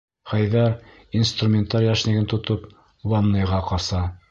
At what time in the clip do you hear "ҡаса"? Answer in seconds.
3.71-4.05